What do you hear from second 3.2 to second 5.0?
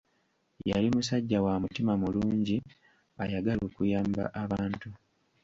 ayagala okuyamba abantu!